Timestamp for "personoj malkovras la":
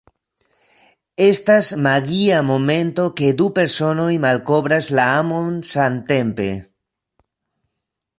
3.59-5.05